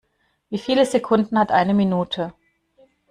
[0.49, 2.33] Wie viele Sekunden hat eine Minute?